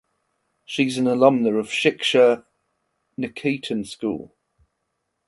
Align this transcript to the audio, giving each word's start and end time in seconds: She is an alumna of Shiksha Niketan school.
She 0.65 0.87
is 0.87 0.97
an 0.97 1.05
alumna 1.05 1.59
of 1.59 1.67
Shiksha 1.67 2.45
Niketan 3.19 3.85
school. 3.85 4.35